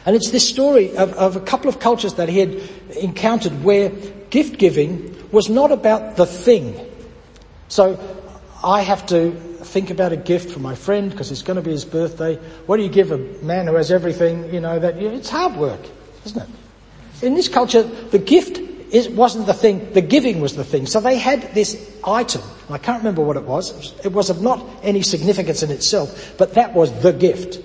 And 0.04 0.14
it's 0.14 0.30
this 0.30 0.46
story 0.46 0.94
of, 0.96 1.12
of 1.14 1.36
a 1.36 1.40
couple 1.40 1.68
of 1.68 1.78
cultures 1.80 2.14
that 2.14 2.28
he 2.28 2.38
had 2.40 2.54
encountered 3.00 3.64
where 3.64 3.88
gift 4.30 4.58
giving 4.58 5.16
was 5.30 5.48
not 5.48 5.72
about 5.72 6.16
the 6.16 6.26
thing. 6.26 6.78
So 7.68 7.98
I 8.62 8.82
have 8.82 9.06
to 9.06 9.32
think 9.32 9.90
about 9.90 10.12
a 10.12 10.16
gift 10.16 10.50
for 10.50 10.58
my 10.58 10.74
friend 10.74 11.10
because 11.10 11.30
it's 11.30 11.42
going 11.42 11.56
to 11.56 11.62
be 11.62 11.70
his 11.70 11.84
birthday. 11.86 12.36
What 12.66 12.76
do 12.76 12.82
you 12.82 12.90
give 12.90 13.10
a 13.10 13.18
man 13.42 13.68
who 13.68 13.76
has 13.76 13.90
everything? 13.90 14.52
You 14.52 14.60
know 14.60 14.78
that 14.78 14.98
it's 14.98 15.30
hard 15.30 15.56
work, 15.56 15.80
isn't 16.24 16.42
it? 16.42 16.48
In 17.24 17.34
this 17.34 17.48
culture, 17.48 17.82
the 17.82 18.18
gift 18.18 18.58
is, 18.92 19.08
wasn't 19.08 19.46
the 19.46 19.54
thing, 19.54 19.92
the 19.92 20.02
giving 20.02 20.40
was 20.40 20.54
the 20.54 20.64
thing. 20.64 20.86
So 20.86 21.00
they 21.00 21.16
had 21.16 21.54
this 21.54 21.90
item, 22.04 22.42
I 22.68 22.78
can't 22.78 22.98
remember 22.98 23.22
what 23.22 23.36
it 23.36 23.44
was, 23.44 23.94
it 24.04 24.12
was 24.12 24.28
of 24.28 24.42
not 24.42 24.64
any 24.82 25.02
significance 25.02 25.62
in 25.62 25.70
itself, 25.70 26.34
but 26.36 26.54
that 26.54 26.74
was 26.74 26.92
the 27.02 27.12
gift. 27.12 27.60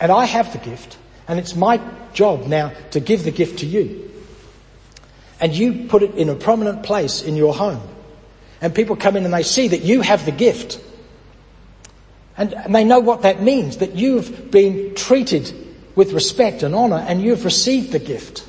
And 0.00 0.10
I 0.10 0.24
have 0.24 0.52
the 0.52 0.58
gift, 0.58 0.96
and 1.28 1.38
it's 1.38 1.54
my 1.54 1.80
job 2.14 2.46
now 2.46 2.72
to 2.90 3.00
give 3.00 3.24
the 3.24 3.30
gift 3.30 3.60
to 3.60 3.66
you. 3.66 4.10
And 5.40 5.54
you 5.54 5.86
put 5.86 6.02
it 6.02 6.14
in 6.16 6.28
a 6.28 6.34
prominent 6.34 6.82
place 6.82 7.22
in 7.22 7.36
your 7.36 7.54
home. 7.54 7.80
And 8.60 8.74
people 8.74 8.96
come 8.96 9.16
in 9.16 9.24
and 9.24 9.32
they 9.32 9.44
see 9.44 9.68
that 9.68 9.82
you 9.82 10.00
have 10.00 10.24
the 10.24 10.32
gift. 10.32 10.80
And 12.36 12.56
they 12.74 12.82
know 12.82 12.98
what 12.98 13.22
that 13.22 13.40
means, 13.40 13.76
that 13.76 13.94
you've 13.94 14.50
been 14.50 14.96
treated 14.96 15.67
with 15.98 16.12
respect 16.12 16.62
and 16.62 16.76
honour 16.76 17.04
and 17.08 17.20
you've 17.20 17.44
received 17.44 17.90
the 17.90 17.98
gift. 17.98 18.48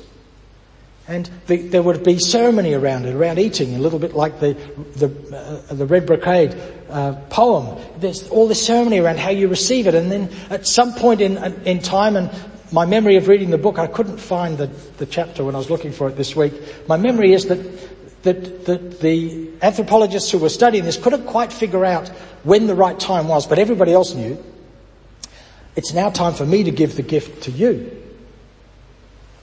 And 1.08 1.28
the, 1.48 1.56
there 1.56 1.82
would 1.82 2.04
be 2.04 2.20
ceremony 2.20 2.74
around 2.74 3.06
it, 3.06 3.12
around 3.16 3.40
eating, 3.40 3.74
a 3.74 3.80
little 3.80 3.98
bit 3.98 4.14
like 4.14 4.38
the 4.38 4.54
the, 4.94 5.08
uh, 5.36 5.74
the 5.74 5.84
Red 5.84 6.06
Brocade 6.06 6.54
uh, 6.88 7.14
poem. 7.28 7.76
There's 7.98 8.28
all 8.28 8.46
this 8.46 8.64
ceremony 8.64 9.00
around 9.00 9.18
how 9.18 9.30
you 9.30 9.48
receive 9.48 9.88
it, 9.88 9.96
and 9.96 10.12
then 10.12 10.30
at 10.48 10.68
some 10.68 10.94
point 10.94 11.20
in 11.20 11.38
in 11.64 11.80
time, 11.80 12.14
and 12.14 12.30
my 12.70 12.86
memory 12.86 13.16
of 13.16 13.26
reading 13.26 13.50
the 13.50 13.58
book, 13.58 13.80
I 13.80 13.88
couldn't 13.88 14.18
find 14.18 14.56
the, 14.56 14.68
the 14.98 15.06
chapter 15.06 15.42
when 15.42 15.56
I 15.56 15.58
was 15.58 15.70
looking 15.70 15.90
for 15.90 16.08
it 16.08 16.16
this 16.16 16.36
week. 16.36 16.54
My 16.86 16.96
memory 16.96 17.32
is 17.32 17.46
that 17.46 17.58
that, 18.22 18.66
that 18.66 19.00
the 19.00 19.50
anthropologists 19.60 20.30
who 20.30 20.38
were 20.38 20.50
studying 20.50 20.84
this 20.84 20.98
couldn't 20.98 21.26
quite 21.26 21.52
figure 21.52 21.84
out 21.84 22.10
when 22.44 22.68
the 22.68 22.76
right 22.76 23.00
time 23.00 23.26
was, 23.26 23.48
but 23.48 23.58
everybody 23.58 23.92
else 23.92 24.14
knew. 24.14 24.38
It's 25.80 25.94
now 25.94 26.10
time 26.10 26.34
for 26.34 26.44
me 26.44 26.64
to 26.64 26.70
give 26.70 26.96
the 26.96 27.02
gift 27.02 27.44
to 27.44 27.50
you. 27.50 27.90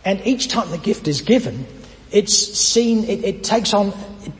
And 0.06 0.22
each 0.24 0.50
time 0.50 0.70
the 0.70 0.78
gift 0.78 1.08
is 1.08 1.22
given, 1.22 1.66
it's 2.12 2.32
seen, 2.32 3.06
it, 3.06 3.24
it, 3.24 3.44
takes 3.44 3.74
on 3.74 3.92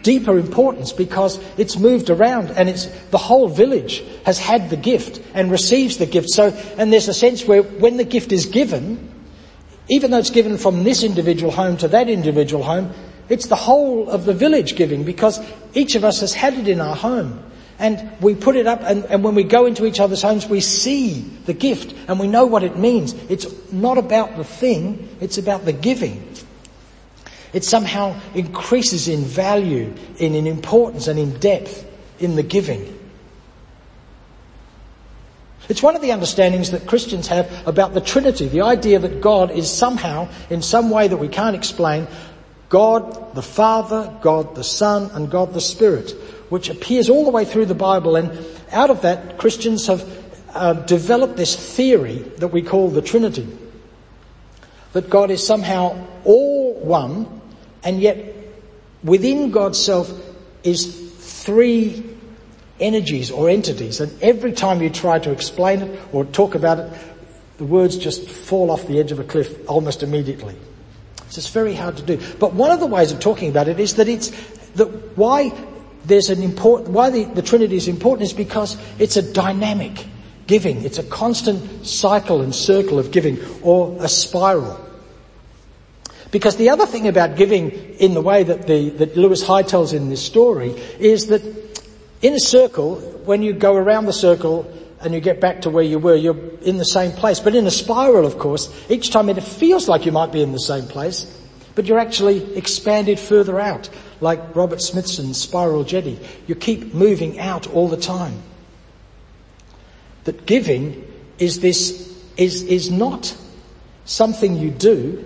deeper 0.04 0.38
importance 0.38 0.94
because 0.94 1.40
it's 1.58 1.76
moved 1.76 2.12
around 2.12 2.52
and 2.52 2.70
it's, 2.70 2.86
the 3.10 3.18
whole 3.18 3.48
village 3.48 4.04
has 4.28 4.38
had 4.38 4.70
the 4.70 4.78
gift 4.78 5.24
and 5.34 5.50
receives 5.50 5.98
the 5.98 6.06
gift. 6.06 6.30
So, 6.30 6.50
and 6.78 6.94
there's 6.94 7.08
a 7.08 7.16
sense 7.16 7.46
where 7.46 7.64
when 7.64 7.98
the 7.98 8.04
gift 8.04 8.32
is 8.32 8.46
given, 8.46 9.12
even 9.90 10.12
though 10.12 10.20
it's 10.20 10.30
given 10.30 10.60
from 10.60 10.84
this 10.84 11.02
individual 11.02 11.52
home 11.52 11.78
to 11.78 11.88
that 11.88 12.10
individual 12.10 12.62
home, 12.62 12.94
it's 13.28 13.48
the 13.48 13.56
whole 13.56 14.08
of 14.08 14.26
the 14.26 14.36
village 14.36 14.76
giving 14.76 15.04
because 15.04 15.40
each 15.74 15.96
of 15.96 16.06
us 16.06 16.20
has 16.20 16.36
had 16.36 16.54
it 16.54 16.68
in 16.68 16.80
our 16.80 16.96
home. 16.96 17.44
And 17.80 18.12
we 18.22 18.34
put 18.34 18.56
it 18.56 18.66
up 18.66 18.82
and, 18.82 19.06
and, 19.06 19.24
when 19.24 19.36
we 19.36 19.44
go 19.44 19.68
into 19.68 19.86
each 19.86 20.00
other's 20.00 20.24
homes, 20.24 20.48
we 20.48 20.62
see 20.62 21.22
the 21.46 21.54
gift 21.54 21.94
and 22.08 22.20
we 22.20 22.28
know 22.28 22.46
what 22.46 22.64
it 22.64 22.76
means. 22.76 23.14
It's 23.30 23.72
not 23.72 24.00
about 24.00 24.36
the 24.36 24.44
thing, 24.44 25.08
it's 25.22 25.38
about 25.38 25.66
the 25.66 25.74
giving. 25.74 26.28
It 27.54 27.64
somehow 27.64 28.20
increases 28.34 29.08
in 29.08 29.24
value, 29.24 29.94
in, 30.18 30.34
in 30.34 30.48
importance 30.48 31.08
and 31.08 31.20
in 31.20 31.40
depth 31.40 31.86
in 32.20 32.36
the 32.36 32.44
giving. 32.44 32.98
It's 35.70 35.84
one 35.84 35.96
of 35.96 36.02
the 36.02 36.12
understandings 36.12 36.72
that 36.72 36.88
Christians 36.88 37.28
have 37.28 37.68
about 37.68 37.94
the 37.94 38.02
Trinity, 38.02 38.48
the 38.48 38.62
idea 38.62 39.00
that 39.00 39.22
God 39.22 39.52
is 39.52 39.70
somehow, 39.70 40.30
in 40.50 40.62
some 40.62 40.90
way 40.90 41.08
that 41.08 41.18
we 41.18 41.28
can't 41.28 41.56
explain, 41.56 42.08
God 42.70 43.36
the 43.36 43.42
Father, 43.42 44.14
God 44.22 44.56
the 44.56 44.64
Son, 44.64 45.10
and 45.14 45.30
God 45.30 45.54
the 45.54 45.62
Spirit, 45.62 46.14
which 46.50 46.70
appears 46.70 47.10
all 47.10 47.26
the 47.26 47.32
way 47.32 47.46
through 47.46 47.66
the 47.66 47.76
Bible. 47.76 48.16
And 48.16 48.46
out 48.72 48.90
of 48.90 49.02
that, 49.02 49.38
Christians 49.38 49.88
have 49.88 50.04
uh, 50.54 50.74
developed 50.74 51.38
this 51.38 51.56
theory 51.56 52.20
that 52.38 52.50
we 52.50 52.62
call 52.62 52.90
the 52.90 53.02
Trinity. 53.02 53.48
That 54.94 55.10
God 55.10 55.32
is 55.32 55.46
somehow 55.46 56.08
all 56.24 56.74
one, 56.76 57.42
and 57.84 58.00
yet 58.00 58.36
within 59.04 59.52
God's 59.52 59.82
self 59.82 60.12
is 60.64 60.86
three 61.44 62.04
energies 62.80 63.32
or 63.32 63.50
entities. 63.50 64.00
And 64.00 64.22
every 64.22 64.52
time 64.52 64.82
you 64.82 64.90
try 64.90 65.20
to 65.20 65.32
explain 65.32 65.82
it 65.82 66.02
or 66.12 66.26
talk 66.26 66.56
about 66.56 66.80
it, 66.80 66.94
the 67.58 67.66
words 67.66 67.98
just 67.98 68.30
fall 68.30 68.72
off 68.72 68.88
the 68.88 69.00
edge 69.00 69.12
of 69.12 69.20
a 69.20 69.24
cliff 69.24 69.68
almost 69.70 70.04
immediately. 70.04 70.56
So 71.30 71.40
it's 71.40 71.50
very 71.50 71.74
hard 71.74 71.98
to 71.98 72.04
do. 72.04 72.22
But 72.40 72.54
one 72.54 72.72
of 72.72 72.80
the 72.80 72.86
ways 72.86 73.12
of 73.12 73.20
talking 73.20 73.50
about 73.50 73.68
it 73.68 73.80
is 73.80 73.96
that 73.96 74.08
it's 74.08 74.30
that 74.76 75.18
why 75.18 75.50
there's 76.08 76.30
an 76.30 76.42
important 76.42 76.90
why 76.90 77.10
the, 77.10 77.26
the 77.26 77.42
Trinity 77.42 77.76
is 77.76 77.88
important 77.88 78.24
is 78.24 78.34
because 78.34 78.78
it's 78.98 79.18
a 79.18 79.34
dynamic 79.34 80.08
giving. 80.48 80.84
It's 80.84 80.98
a 80.98 81.04
constant 81.04 81.86
cycle 81.86 82.42
and 82.42 82.56
circle 82.56 83.00
of 83.00 83.12
giving 83.12 83.38
or 83.62 83.96
a 84.00 84.08
spiral. 84.08 84.84
Because 86.32 86.56
the 86.58 86.70
other 86.70 86.86
thing 86.86 87.08
about 87.08 87.36
giving 87.36 87.72
in 87.72 88.14
the 88.14 88.22
way 88.22 88.44
that 88.44 88.68
the 88.68 88.90
that 88.92 89.16
Lewis 89.16 89.46
Hyde 89.46 89.68
tells 89.68 89.94
in 89.94 90.10
this 90.10 90.26
story 90.26 90.72
is 91.00 91.28
that 91.28 91.42
in 92.22 92.34
a 92.34 92.40
circle, 92.40 92.96
when 93.26 93.44
you 93.44 93.54
go 93.54 93.76
around 93.76 94.06
the 94.06 94.14
circle, 94.14 94.74
and 95.02 95.14
you 95.14 95.20
get 95.20 95.40
back 95.40 95.62
to 95.62 95.70
where 95.70 95.84
you 95.84 96.00
were, 96.00 96.16
you're 96.16 96.38
in 96.62 96.78
the 96.78 96.86
same 96.86 97.12
place. 97.12 97.40
But 97.40 97.56
in 97.56 97.68
a 97.68 97.72
spiral, 97.72 98.26
of 98.26 98.40
course, 98.40 98.74
each 98.90 99.12
time 99.12 99.30
it 99.30 99.42
feels 99.42 99.88
like 99.88 100.06
you 100.06 100.12
might 100.12 100.32
be 100.32 100.42
in 100.42 100.52
the 100.52 100.60
same 100.60 100.88
place, 100.88 101.26
but 101.76 101.86
you're 101.86 102.00
actually 102.00 102.56
expanded 102.56 103.20
further 103.20 103.60
out, 103.60 103.90
like 104.22 104.56
Robert 104.56 104.82
Smithson's 104.82 105.40
spiral 105.40 105.84
jetty. 105.84 106.20
You 106.48 106.56
keep 106.56 106.94
moving 106.94 107.40
out 107.40 107.68
all 107.68 107.88
the 107.88 107.98
time. 107.98 108.42
That 110.24 110.46
giving 110.46 111.06
is 111.38 111.60
this, 111.60 112.22
is, 112.36 112.64
is 112.64 112.92
not 112.92 113.36
something 114.06 114.56
you 114.56 114.72
do, 114.72 115.24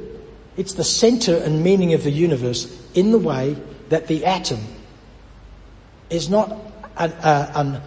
it's 0.57 0.73
the 0.73 0.83
center 0.83 1.37
and 1.37 1.63
meaning 1.63 1.93
of 1.93 2.03
the 2.03 2.11
universe 2.11 2.67
in 2.93 3.11
the 3.11 3.17
way 3.17 3.55
that 3.89 4.07
the 4.07 4.25
atom 4.25 4.59
is 6.09 6.29
not 6.29 6.51
an, 6.97 7.11
a, 7.23 7.51
an, 7.55 7.81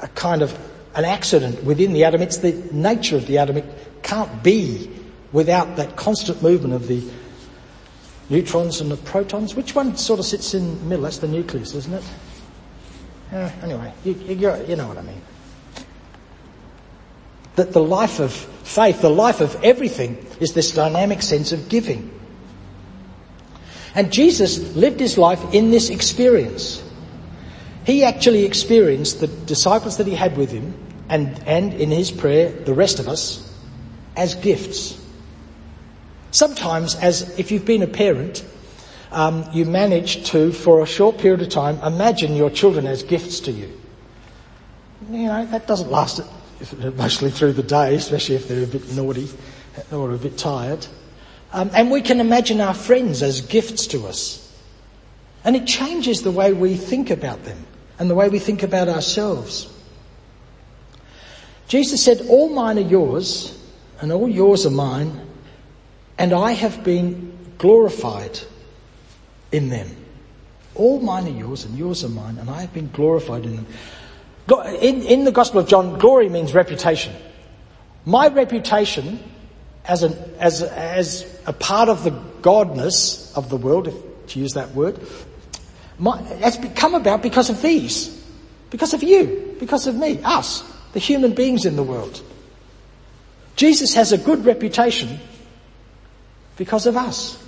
a 0.00 0.08
kind 0.08 0.42
of 0.42 0.58
an 0.94 1.04
accident 1.04 1.62
within 1.64 1.92
the 1.92 2.04
atom. 2.04 2.20
It's 2.20 2.38
the 2.38 2.52
nature 2.72 3.16
of 3.16 3.26
the 3.26 3.38
atom. 3.38 3.58
It 3.58 3.64
can't 4.02 4.42
be 4.42 4.90
without 5.32 5.76
that 5.76 5.96
constant 5.96 6.42
movement 6.42 6.74
of 6.74 6.88
the 6.88 7.08
neutrons 8.30 8.80
and 8.80 8.90
the 8.90 8.96
protons. 8.96 9.54
Which 9.54 9.74
one 9.74 9.96
sort 9.96 10.20
of 10.20 10.26
sits 10.26 10.54
in 10.54 10.78
the 10.78 10.84
middle? 10.84 11.02
That's 11.02 11.18
the 11.18 11.28
nucleus, 11.28 11.74
isn't 11.74 11.92
it? 11.92 12.04
Uh, 13.32 13.50
anyway, 13.62 13.92
you, 14.04 14.12
you, 14.12 14.64
you 14.66 14.76
know 14.76 14.88
what 14.88 14.98
I 14.98 15.02
mean. 15.02 15.20
That 17.56 17.72
the 17.72 17.82
life 17.82 18.20
of 18.20 18.32
faith, 18.32 19.02
the 19.02 19.10
life 19.10 19.40
of 19.40 19.62
everything, 19.62 20.24
is 20.40 20.54
this 20.54 20.72
dynamic 20.72 21.22
sense 21.22 21.52
of 21.52 21.68
giving. 21.68 22.10
And 23.94 24.12
Jesus 24.12 24.74
lived 24.76 25.00
his 25.00 25.18
life 25.18 25.52
in 25.52 25.70
this 25.70 25.90
experience. 25.90 26.82
He 27.84 28.04
actually 28.04 28.44
experienced 28.44 29.20
the 29.20 29.26
disciples 29.26 29.96
that 29.96 30.06
he 30.06 30.14
had 30.14 30.36
with 30.36 30.50
him 30.50 30.74
and, 31.08 31.42
and 31.46 31.74
in 31.74 31.90
his 31.90 32.10
prayer, 32.10 32.50
the 32.50 32.72
rest 32.72 33.00
of 33.00 33.08
us, 33.08 33.52
as 34.16 34.36
gifts. 34.36 34.96
Sometimes, 36.30 36.94
as 36.96 37.38
if 37.38 37.50
you've 37.50 37.64
been 37.64 37.82
a 37.82 37.88
parent, 37.88 38.44
um, 39.10 39.44
you 39.52 39.64
manage 39.64 40.30
to, 40.30 40.52
for 40.52 40.82
a 40.82 40.86
short 40.86 41.18
period 41.18 41.42
of 41.42 41.48
time, 41.48 41.78
imagine 41.80 42.36
your 42.36 42.50
children 42.50 42.86
as 42.86 43.02
gifts 43.02 43.40
to 43.40 43.52
you. 43.52 43.72
You 45.10 45.26
know, 45.26 45.46
that 45.46 45.66
doesn't 45.66 45.90
last 45.90 46.20
mostly 46.96 47.30
through 47.30 47.54
the 47.54 47.62
day, 47.62 47.94
especially 47.94 48.36
if 48.36 48.46
they're 48.48 48.64
a 48.64 48.66
bit 48.66 48.92
naughty 48.94 49.28
or 49.90 50.12
a 50.12 50.18
bit 50.18 50.38
tired. 50.38 50.86
Um, 51.52 51.70
and 51.74 51.90
we 51.90 52.00
can 52.00 52.20
imagine 52.20 52.60
our 52.60 52.74
friends 52.74 53.22
as 53.22 53.40
gifts 53.40 53.88
to 53.88 54.06
us. 54.06 54.46
And 55.42 55.56
it 55.56 55.66
changes 55.66 56.22
the 56.22 56.30
way 56.30 56.52
we 56.52 56.76
think 56.76 57.10
about 57.10 57.44
them 57.44 57.66
and 57.98 58.08
the 58.08 58.14
way 58.14 58.28
we 58.28 58.38
think 58.38 58.62
about 58.62 58.88
ourselves. 58.88 59.72
Jesus 61.66 62.04
said, 62.04 62.20
all 62.28 62.50
mine 62.50 62.78
are 62.78 62.82
yours 62.82 63.58
and 64.00 64.12
all 64.12 64.28
yours 64.28 64.66
are 64.66 64.70
mine, 64.70 65.20
and 66.20 66.34
I 66.34 66.52
have 66.52 66.84
been 66.84 67.32
glorified 67.56 68.38
in 69.50 69.70
them. 69.70 69.88
All 70.74 71.00
mine 71.00 71.26
are 71.26 71.30
yours 71.30 71.64
and 71.64 71.78
yours 71.78 72.04
are 72.04 72.10
mine, 72.10 72.36
and 72.36 72.50
I 72.50 72.60
have 72.60 72.74
been 72.74 72.90
glorified 72.90 73.46
in 73.46 73.56
them. 73.56 73.66
In, 74.82 75.02
in 75.02 75.24
the 75.24 75.32
Gospel 75.32 75.60
of 75.60 75.66
John, 75.68 75.98
glory 75.98 76.28
means 76.28 76.52
reputation. 76.52 77.14
My 78.04 78.28
reputation 78.28 79.18
as, 79.86 80.02
an, 80.02 80.12
as, 80.38 80.62
as 80.62 81.40
a 81.46 81.54
part 81.54 81.88
of 81.88 82.04
the 82.04 82.10
godness 82.42 83.34
of 83.34 83.48
the 83.48 83.56
world, 83.56 83.88
if 83.88 83.94
to 84.26 84.40
use 84.40 84.52
that 84.52 84.74
word, 84.74 85.00
my, 85.98 86.20
has 86.20 86.58
come 86.76 86.94
about 86.94 87.22
because 87.22 87.48
of 87.48 87.62
these. 87.62 88.08
Because 88.68 88.92
of 88.92 89.02
you. 89.02 89.56
Because 89.58 89.86
of 89.86 89.96
me. 89.96 90.20
Us. 90.22 90.62
The 90.92 91.00
human 91.00 91.32
beings 91.32 91.64
in 91.64 91.76
the 91.76 91.82
world. 91.82 92.22
Jesus 93.56 93.94
has 93.94 94.12
a 94.12 94.18
good 94.18 94.44
reputation 94.44 95.18
because 96.60 96.84
of 96.84 96.94
us. 96.94 97.42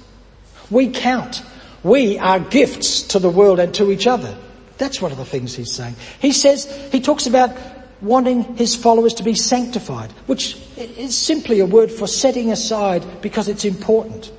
We 0.71 0.89
count. 0.89 1.43
We 1.83 2.19
are 2.19 2.41
gifts 2.41 3.03
to 3.09 3.19
the 3.19 3.29
world 3.29 3.61
and 3.61 3.75
to 3.75 3.93
each 3.93 4.07
other. 4.07 4.35
That's 4.79 5.03
one 5.03 5.13
of 5.13 5.19
the 5.19 5.27
things 5.27 5.55
he's 5.55 5.71
saying. 5.71 5.97
He 6.19 6.33
says, 6.33 6.65
he 6.91 7.03
talks 7.03 7.27
about 7.27 7.55
wanting 8.01 8.57
his 8.57 8.75
followers 8.75 9.13
to 9.15 9.23
be 9.23 9.35
sanctified, 9.35 10.11
which 10.25 10.57
is 10.79 11.15
simply 11.15 11.61
a 11.61 11.67
word 11.67 11.93
for 11.93 12.07
setting 12.07 12.51
aside 12.51 13.05
because 13.21 13.49
it's 13.49 13.67
important. 13.67 14.33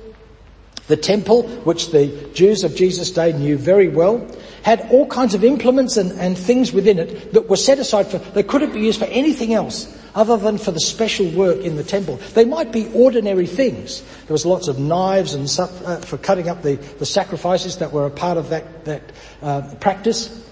The 0.88 0.96
temple, 0.96 1.44
which 1.62 1.92
the 1.92 2.08
Jews 2.34 2.64
of 2.64 2.74
Jesus' 2.74 3.12
day 3.12 3.32
knew 3.32 3.56
very 3.56 3.86
well, 3.86 4.26
had 4.64 4.90
all 4.90 5.06
kinds 5.06 5.34
of 5.34 5.44
implements 5.44 5.96
and, 5.96 6.18
and 6.18 6.36
things 6.36 6.72
within 6.72 6.98
it 6.98 7.32
that 7.32 7.48
were 7.48 7.56
set 7.56 7.78
aside 7.78 8.08
for, 8.08 8.18
they 8.18 8.42
couldn't 8.42 8.72
be 8.72 8.80
used 8.80 8.98
for 8.98 9.06
anything 9.06 9.54
else 9.54 9.86
other 10.14 10.36
than 10.36 10.58
for 10.58 10.70
the 10.70 10.80
special 10.80 11.28
work 11.30 11.58
in 11.58 11.76
the 11.76 11.84
temple. 11.84 12.16
They 12.34 12.44
might 12.44 12.72
be 12.72 12.90
ordinary 12.94 13.46
things. 13.46 14.02
There 14.26 14.34
was 14.34 14.46
lots 14.46 14.68
of 14.68 14.78
knives 14.78 15.34
and 15.34 15.50
stuff 15.50 15.84
uh, 15.84 15.96
for 15.98 16.18
cutting 16.18 16.48
up 16.48 16.62
the, 16.62 16.76
the 16.76 17.06
sacrifices 17.06 17.78
that 17.78 17.92
were 17.92 18.06
a 18.06 18.10
part 18.10 18.38
of 18.38 18.50
that, 18.50 18.84
that 18.84 19.02
uh, 19.42 19.74
practice. 19.80 20.42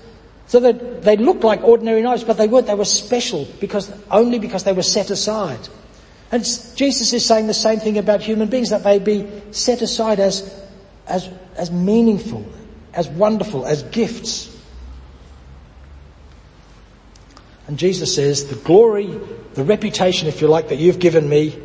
So 0.49 0.61
that 0.61 1.03
they 1.03 1.17
looked 1.17 1.45
like 1.45 1.63
ordinary 1.63 2.03
knives, 2.03 2.25
but 2.25 2.37
they 2.37 2.49
weren't. 2.49 2.67
They 2.67 2.75
were 2.75 2.85
special 2.85 3.47
because, 3.61 3.91
only 4.11 4.39
because 4.39 4.65
they 4.65 4.73
were 4.73 4.83
set 4.83 5.11
aside. 5.11 5.61
And 6.31 6.45
Jesus 6.77 7.13
is 7.13 7.25
saying 7.25 7.47
the 7.47 7.55
same 7.55 7.79
thing 7.79 7.99
about 7.99 8.21
human 8.21 8.49
beings, 8.49 8.71
that 8.71 8.85
they 8.85 8.99
be 8.99 9.29
set 9.53 9.83
aside 9.83 10.19
as, 10.19 10.63
as, 11.07 11.29
as 11.57 11.71
meaningful, 11.71 12.45
as 12.95 13.09
wonderful, 13.09 13.65
as 13.67 13.83
gifts. 13.85 14.52
And 17.67 17.79
Jesus 17.79 18.15
says, 18.15 18.49
the 18.49 18.57
glory, 18.57 19.07
the 19.55 19.65
reputation, 19.65 20.29
if 20.29 20.41
you 20.41 20.49
like, 20.49 20.69
that 20.69 20.79
you've 20.79 20.99
given 20.99 21.29
me, 21.29 21.59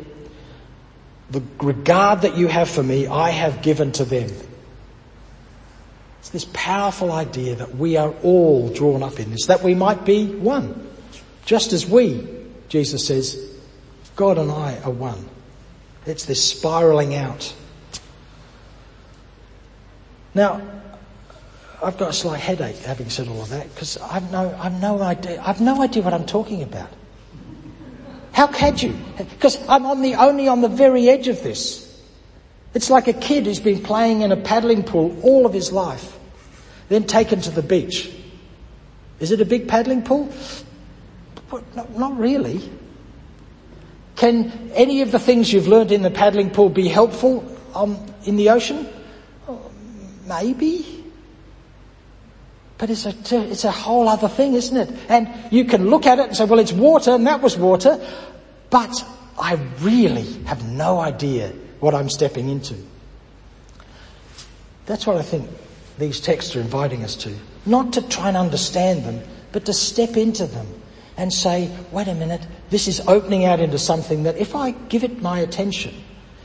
the 1.30 1.42
regard 1.60 2.22
that 2.22 2.36
you 2.36 2.46
have 2.46 2.70
for 2.70 2.82
me, 2.82 3.06
I 3.06 3.30
have 3.30 3.62
given 3.62 3.92
to 3.92 4.04
them. 4.04 4.30
It's 6.20 6.30
this 6.30 6.46
powerful 6.52 7.12
idea 7.12 7.56
that 7.56 7.76
we 7.76 7.96
are 7.96 8.14
all 8.22 8.68
drawn 8.70 9.02
up 9.02 9.18
in 9.20 9.30
this, 9.30 9.46
that 9.46 9.62
we 9.62 9.74
might 9.74 10.04
be 10.04 10.26
one. 10.26 10.88
Just 11.44 11.72
as 11.72 11.86
we, 11.86 12.26
Jesus 12.68 13.06
says, 13.06 13.56
God 14.16 14.38
and 14.38 14.50
I 14.50 14.78
are 14.84 14.90
one. 14.90 15.28
It's 16.06 16.24
this 16.24 16.42
spiraling 16.42 17.14
out. 17.14 17.54
Now, 20.34 20.62
I've 21.82 21.96
got 21.96 22.10
a 22.10 22.12
slight 22.12 22.40
headache 22.40 22.76
having 22.78 23.08
said 23.08 23.28
all 23.28 23.42
of 23.42 23.50
that 23.50 23.72
because 23.72 23.96
I've 23.98 24.30
no, 24.32 24.56
I've 24.60 24.80
no 24.80 25.00
idea, 25.00 25.40
I've 25.44 25.60
no 25.60 25.80
idea 25.80 26.02
what 26.02 26.12
I'm 26.12 26.26
talking 26.26 26.62
about. 26.62 26.90
How 28.32 28.46
can 28.46 28.76
you? 28.78 28.96
Because 29.16 29.58
I'm 29.68 29.86
on 29.86 30.02
the, 30.02 30.14
only 30.14 30.48
on 30.48 30.60
the 30.60 30.68
very 30.68 31.08
edge 31.08 31.28
of 31.28 31.42
this. 31.42 31.84
It's 32.74 32.90
like 32.90 33.08
a 33.08 33.12
kid 33.12 33.46
who's 33.46 33.60
been 33.60 33.82
playing 33.82 34.22
in 34.22 34.32
a 34.32 34.36
paddling 34.36 34.82
pool 34.82 35.18
all 35.22 35.46
of 35.46 35.52
his 35.52 35.72
life, 35.72 36.16
then 36.88 37.04
taken 37.04 37.40
to 37.40 37.50
the 37.50 37.62
beach. 37.62 38.12
Is 39.20 39.32
it 39.32 39.40
a 39.40 39.44
big 39.44 39.66
paddling 39.66 40.02
pool? 40.02 40.32
Not, 41.74 41.98
not 41.98 42.18
really. 42.18 42.70
Can 44.16 44.70
any 44.74 45.02
of 45.02 45.10
the 45.12 45.18
things 45.18 45.52
you've 45.52 45.68
learned 45.68 45.92
in 45.92 46.02
the 46.02 46.10
paddling 46.10 46.50
pool 46.50 46.68
be 46.68 46.88
helpful 46.88 47.44
um, 47.74 47.98
in 48.24 48.36
the 48.36 48.50
ocean? 48.50 48.88
Maybe. 50.26 50.97
But 52.78 52.90
it's 52.90 53.06
a, 53.06 53.14
it's 53.50 53.64
a 53.64 53.72
whole 53.72 54.08
other 54.08 54.28
thing, 54.28 54.54
isn't 54.54 54.76
it? 54.76 54.88
And 55.08 55.28
you 55.52 55.64
can 55.64 55.90
look 55.90 56.06
at 56.06 56.20
it 56.20 56.28
and 56.28 56.36
say, 56.36 56.44
well, 56.44 56.60
it's 56.60 56.72
water 56.72 57.10
and 57.10 57.26
that 57.26 57.42
was 57.42 57.56
water, 57.56 58.00
but 58.70 59.04
I 59.38 59.54
really 59.80 60.32
have 60.44 60.64
no 60.64 61.00
idea 61.00 61.52
what 61.80 61.94
I'm 61.94 62.08
stepping 62.08 62.48
into. 62.48 62.76
That's 64.86 65.06
what 65.06 65.16
I 65.16 65.22
think 65.22 65.50
these 65.98 66.20
texts 66.20 66.54
are 66.56 66.60
inviting 66.60 67.02
us 67.02 67.16
to. 67.16 67.34
Not 67.66 67.92
to 67.94 68.08
try 68.08 68.28
and 68.28 68.36
understand 68.36 69.04
them, 69.04 69.22
but 69.52 69.66
to 69.66 69.72
step 69.72 70.16
into 70.16 70.46
them 70.46 70.66
and 71.16 71.32
say, 71.32 71.70
wait 71.90 72.06
a 72.06 72.14
minute, 72.14 72.46
this 72.70 72.86
is 72.86 73.00
opening 73.08 73.44
out 73.44 73.58
into 73.58 73.78
something 73.78 74.22
that 74.22 74.36
if 74.36 74.54
I 74.54 74.70
give 74.70 75.02
it 75.02 75.20
my 75.20 75.40
attention 75.40 75.94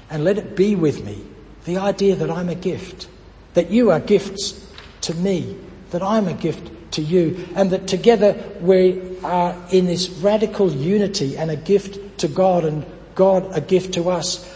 and 0.09 0.23
let 0.23 0.37
it 0.37 0.55
be 0.55 0.75
with 0.75 1.05
me, 1.05 1.23
the 1.65 1.77
idea 1.77 2.15
that 2.15 2.29
I'm 2.29 2.49
a 2.49 2.55
gift, 2.55 3.07
that 3.53 3.69
you 3.69 3.91
are 3.91 3.99
gifts 3.99 4.59
to 5.01 5.13
me, 5.13 5.55
that 5.93 6.03
I'm 6.03 6.27
a 6.27 6.33
gift 6.33 6.91
to 6.93 7.01
you, 7.01 7.47
and 7.55 7.69
that 7.71 7.87
together 7.87 8.35
we 8.59 9.19
are 9.23 9.55
in 9.71 9.85
this 9.85 10.09
radical 10.09 10.71
unity 10.71 11.37
and 11.37 11.49
a 11.49 11.55
gift 11.55 12.17
to 12.19 12.27
God 12.27 12.65
and 12.65 12.85
God 13.15 13.55
a 13.55 13.61
gift 13.61 13.93
to 13.93 14.09
us. 14.09 14.49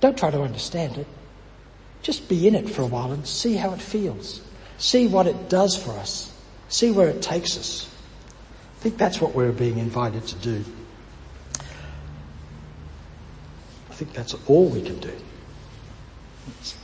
Don't 0.00 0.18
try 0.18 0.30
to 0.30 0.42
understand 0.42 0.98
it. 0.98 1.06
Just 2.02 2.28
be 2.28 2.46
in 2.46 2.54
it 2.56 2.68
for 2.68 2.82
a 2.82 2.86
while 2.86 3.12
and 3.12 3.26
see 3.26 3.54
how 3.54 3.72
it 3.72 3.80
feels. 3.80 4.40
See 4.78 5.06
what 5.06 5.26
it 5.26 5.48
does 5.48 5.76
for 5.76 5.92
us. 5.92 6.32
See 6.68 6.90
where 6.90 7.08
it 7.08 7.22
takes 7.22 7.56
us. 7.56 7.88
I 8.78 8.80
think 8.80 8.98
that's 8.98 9.20
what 9.20 9.34
we're 9.34 9.52
being 9.52 9.78
invited 9.78 10.26
to 10.26 10.34
do. 10.36 10.64
I 13.90 13.94
think 13.94 14.12
that's 14.12 14.34
all 14.46 14.68
we 14.68 14.82
can 14.82 14.98
do. 14.98 15.12
Let's, 16.46 16.76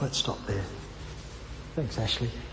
let's 0.00 0.18
stop 0.18 0.44
there. 0.46 0.64
Thanks, 1.80 1.98
Ashley. 1.98 2.49